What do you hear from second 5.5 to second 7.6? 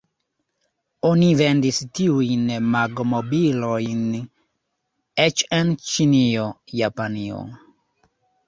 en Ĉinio, Japanio.